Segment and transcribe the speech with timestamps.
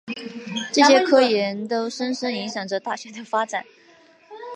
[0.73, 3.63] 这些科研都深深影响着大学的发展。